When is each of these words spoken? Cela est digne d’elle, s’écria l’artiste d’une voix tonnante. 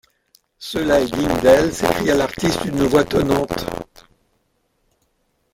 Cela 0.57 0.99
est 1.01 1.13
digne 1.13 1.39
d’elle, 1.43 1.71
s’écria 1.71 2.15
l’artiste 2.15 2.63
d’une 2.63 2.87
voix 2.87 3.03
tonnante. 3.03 4.07